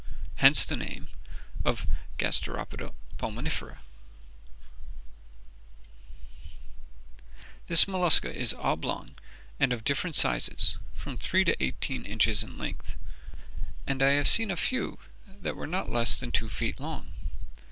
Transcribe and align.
Hence 0.37 0.65
the 0.65 0.75
name 0.77 1.09
of 1.63 1.85
gasteropeda 2.17 2.95
pulmonifera. 3.19 3.77
"This 7.67 7.85
mollusca 7.85 8.33
is 8.33 8.55
oblong, 8.57 9.13
and 9.59 9.71
of 9.71 9.83
different 9.83 10.15
sizes, 10.15 10.79
from 10.95 11.19
three 11.19 11.43
to 11.43 11.63
eighteen 11.63 12.03
inches 12.05 12.41
in 12.41 12.57
length; 12.57 12.95
and 13.85 14.01
I 14.01 14.13
have 14.13 14.27
seen 14.27 14.49
a 14.49 14.55
few 14.55 14.97
that 15.27 15.55
were 15.55 15.67
not 15.67 15.91
less 15.91 16.19
than 16.19 16.31
two 16.31 16.49
feet 16.49 16.79
long. 16.79 17.11